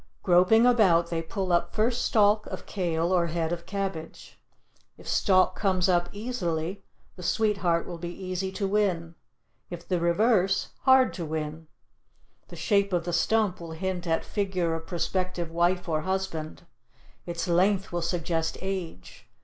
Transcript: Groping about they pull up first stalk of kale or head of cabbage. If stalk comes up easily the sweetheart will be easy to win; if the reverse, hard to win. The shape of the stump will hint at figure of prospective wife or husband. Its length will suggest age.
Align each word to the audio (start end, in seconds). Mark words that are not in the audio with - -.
Groping 0.23 0.65
about 0.65 1.11
they 1.11 1.21
pull 1.21 1.53
up 1.53 1.75
first 1.75 2.03
stalk 2.03 2.47
of 2.47 2.65
kale 2.65 3.11
or 3.13 3.27
head 3.27 3.51
of 3.51 3.67
cabbage. 3.67 4.39
If 4.97 5.07
stalk 5.07 5.55
comes 5.55 5.87
up 5.87 6.09
easily 6.11 6.81
the 7.17 7.21
sweetheart 7.21 7.85
will 7.85 7.99
be 7.99 8.09
easy 8.09 8.51
to 8.53 8.67
win; 8.67 9.13
if 9.69 9.87
the 9.87 9.99
reverse, 9.99 10.69
hard 10.85 11.13
to 11.13 11.25
win. 11.25 11.67
The 12.47 12.55
shape 12.55 12.93
of 12.93 13.03
the 13.05 13.13
stump 13.13 13.61
will 13.61 13.73
hint 13.73 14.07
at 14.07 14.25
figure 14.25 14.73
of 14.73 14.87
prospective 14.87 15.51
wife 15.51 15.87
or 15.87 16.01
husband. 16.01 16.65
Its 17.27 17.47
length 17.47 17.91
will 17.91 18.01
suggest 18.01 18.57
age. 18.59 19.27